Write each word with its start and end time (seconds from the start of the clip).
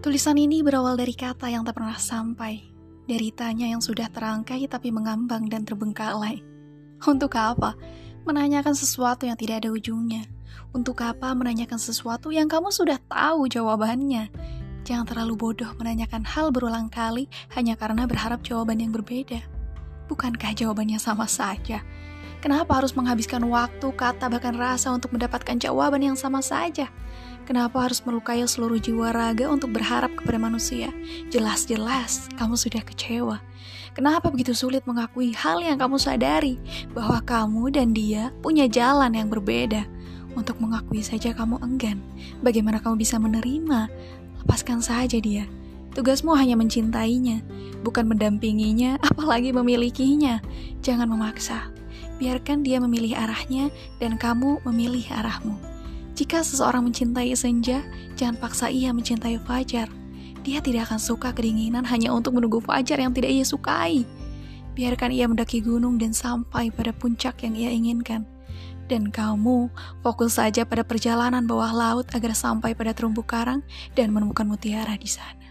Tulisan 0.00 0.40
ini 0.40 0.64
berawal 0.64 0.96
dari 0.96 1.12
kata 1.12 1.52
yang 1.52 1.60
tak 1.60 1.76
pernah 1.76 2.00
sampai, 2.00 2.56
dari 3.04 3.28
tanya 3.36 3.68
yang 3.68 3.84
sudah 3.84 4.08
terangkai 4.08 4.64
tapi 4.64 4.88
mengambang 4.88 5.44
dan 5.44 5.68
terbengkalai. 5.68 6.40
Untuk 7.04 7.36
apa? 7.36 7.76
Menanyakan 8.24 8.72
sesuatu 8.72 9.28
yang 9.28 9.36
tidak 9.36 9.60
ada 9.60 9.68
ujungnya. 9.68 10.24
Untuk 10.72 11.04
apa 11.04 11.36
menanyakan 11.36 11.76
sesuatu 11.76 12.32
yang 12.32 12.48
kamu 12.48 12.72
sudah 12.72 12.96
tahu 13.12 13.44
jawabannya? 13.52 14.32
Jangan 14.88 15.04
terlalu 15.04 15.36
bodoh 15.36 15.68
menanyakan 15.76 16.24
hal 16.24 16.48
berulang 16.48 16.88
kali 16.88 17.28
hanya 17.52 17.76
karena 17.76 18.08
berharap 18.08 18.40
jawaban 18.40 18.80
yang 18.80 18.96
berbeda. 18.96 19.44
Bukankah 20.08 20.56
jawabannya 20.56 20.96
sama 20.96 21.28
saja? 21.28 21.84
Kenapa 22.40 22.80
harus 22.80 22.96
menghabiskan 22.96 23.44
waktu, 23.52 23.92
kata, 23.92 24.32
bahkan 24.32 24.56
rasa 24.56 24.96
untuk 24.96 25.12
mendapatkan 25.12 25.60
jawaban 25.60 26.00
yang 26.00 26.16
sama 26.16 26.40
saja? 26.40 26.88
Kenapa 27.50 27.82
harus 27.82 27.98
melukai 28.06 28.46
seluruh 28.46 28.78
jiwa 28.78 29.10
raga 29.10 29.50
untuk 29.50 29.74
berharap 29.74 30.14
kepada 30.14 30.38
manusia? 30.38 30.94
Jelas-jelas 31.34 32.30
kamu 32.38 32.54
sudah 32.54 32.78
kecewa. 32.86 33.42
Kenapa 33.90 34.30
begitu 34.30 34.54
sulit 34.54 34.86
mengakui 34.86 35.34
hal 35.34 35.58
yang 35.58 35.74
kamu 35.74 35.98
sadari 35.98 36.62
bahwa 36.94 37.18
kamu 37.18 37.74
dan 37.74 37.90
dia 37.90 38.30
punya 38.38 38.70
jalan 38.70 39.10
yang 39.18 39.26
berbeda? 39.26 39.82
Untuk 40.38 40.62
mengakui 40.62 41.02
saja 41.02 41.34
kamu 41.34 41.58
enggan. 41.58 41.98
Bagaimana 42.38 42.78
kamu 42.78 43.02
bisa 43.02 43.18
menerima? 43.18 43.90
Lepaskan 44.46 44.78
saja 44.78 45.18
dia. 45.18 45.42
Tugasmu 45.98 46.30
hanya 46.38 46.54
mencintainya, 46.54 47.42
bukan 47.82 48.06
mendampinginya, 48.14 48.94
apalagi 49.10 49.50
memilikinya. 49.50 50.38
Jangan 50.86 51.10
memaksa 51.10 51.66
biarkan 52.20 52.60
dia 52.60 52.76
memilih 52.78 53.16
arahnya 53.16 53.72
dan 53.96 54.20
kamu 54.20 54.60
memilih 54.68 55.08
arahmu. 55.08 55.69
Jika 56.20 56.44
seseorang 56.44 56.84
mencintai 56.84 57.32
senja, 57.32 57.80
jangan 58.12 58.36
paksa 58.36 58.68
ia 58.68 58.92
mencintai 58.92 59.40
fajar. 59.40 59.88
Dia 60.44 60.60
tidak 60.60 60.92
akan 60.92 61.00
suka 61.00 61.32
kedinginan 61.32 61.80
hanya 61.88 62.12
untuk 62.12 62.36
menunggu 62.36 62.60
fajar 62.60 63.00
yang 63.00 63.16
tidak 63.16 63.32
ia 63.32 63.40
sukai. 63.40 64.04
Biarkan 64.76 65.16
ia 65.16 65.24
mendaki 65.24 65.64
gunung 65.64 65.96
dan 65.96 66.12
sampai 66.12 66.68
pada 66.76 66.92
puncak 66.92 67.40
yang 67.40 67.56
ia 67.56 67.72
inginkan. 67.72 68.28
Dan 68.84 69.08
kamu 69.08 69.72
fokus 70.04 70.36
saja 70.36 70.68
pada 70.68 70.84
perjalanan 70.84 71.48
bawah 71.48 71.72
laut 71.72 72.04
agar 72.12 72.36
sampai 72.36 72.76
pada 72.76 72.92
terumbu 72.92 73.24
karang 73.24 73.64
dan 73.96 74.12
menemukan 74.12 74.44
mutiara 74.44 75.00
di 75.00 75.08
sana. 75.08 75.49